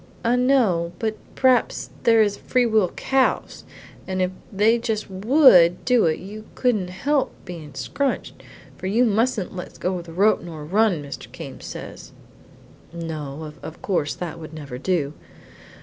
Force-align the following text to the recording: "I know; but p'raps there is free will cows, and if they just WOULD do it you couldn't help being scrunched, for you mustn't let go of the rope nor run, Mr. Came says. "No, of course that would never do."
"I 0.23 0.35
know; 0.35 0.93
but 0.97 1.15
p'raps 1.35 1.91
there 2.05 2.23
is 2.23 2.35
free 2.35 2.65
will 2.65 2.89
cows, 2.89 3.63
and 4.07 4.19
if 4.19 4.31
they 4.51 4.79
just 4.79 5.11
WOULD 5.11 5.85
do 5.85 6.07
it 6.07 6.17
you 6.19 6.45
couldn't 6.55 6.87
help 6.87 7.33
being 7.45 7.75
scrunched, 7.75 8.41
for 8.79 8.87
you 8.87 9.05
mustn't 9.05 9.55
let 9.55 9.79
go 9.79 9.99
of 9.99 10.05
the 10.05 10.11
rope 10.13 10.41
nor 10.41 10.65
run, 10.65 11.03
Mr. 11.03 11.31
Came 11.31 11.61
says. 11.61 12.13
"No, 12.91 13.53
of 13.61 13.81
course 13.83 14.15
that 14.15 14.39
would 14.39 14.55
never 14.55 14.79
do." 14.79 15.13